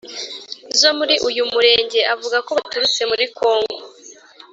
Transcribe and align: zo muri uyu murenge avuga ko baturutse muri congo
zo 0.79 0.91
muri 0.97 1.15
uyu 1.27 1.43
murenge 1.51 1.99
avuga 2.13 2.37
ko 2.45 2.49
baturutse 2.57 3.01
muri 3.11 3.25
congo 3.37 3.77